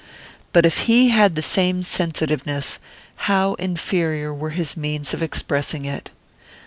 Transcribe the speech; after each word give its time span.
But 0.51 0.65
if 0.65 0.85
he 0.89 1.09
had 1.09 1.35
the 1.35 1.43
same 1.43 1.83
sensitiveness, 1.83 2.79
how 3.29 3.53
inferior 3.59 4.33
were 4.33 4.49
his 4.49 4.75
means 4.75 5.13
of 5.13 5.21
expressing 5.21 5.85
it! 5.85 6.09